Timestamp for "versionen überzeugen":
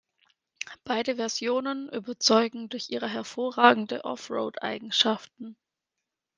1.17-2.69